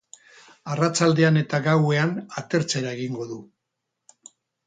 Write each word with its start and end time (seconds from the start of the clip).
Arratsaldean 0.75 1.35
eta 1.41 1.59
gauean 1.67 2.15
atertzera 2.43 2.95
egingo 2.97 3.27
du. 3.35 3.39